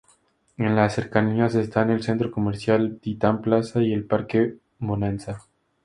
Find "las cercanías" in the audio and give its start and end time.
0.75-1.53